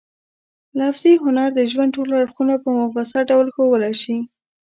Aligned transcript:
لفظي 0.79 1.13
هنر 1.23 1.49
د 1.53 1.59
ژوند 1.71 1.91
ټول 1.95 2.09
اړخونه 2.21 2.53
په 2.63 2.69
مفصل 2.79 3.21
ډول 3.31 3.45
ښوولای 3.55 3.93
شي. 4.01 4.17